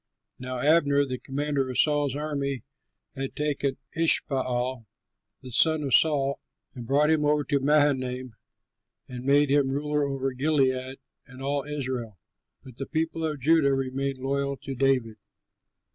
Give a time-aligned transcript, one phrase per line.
[0.39, 2.63] Now Abner, the commander of Saul's army,
[3.13, 4.87] had taken Ishbaal
[5.41, 6.39] the son of Saul
[6.73, 8.33] and brought him over to Mahanaim
[9.07, 12.17] and made him ruler over Gilead and all Israel.
[12.63, 15.17] But the people of Judah remained loyal to David.